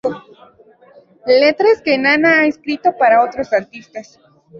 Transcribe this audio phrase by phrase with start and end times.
[1.41, 4.19] Letras que Nana a escrito para otros artistas.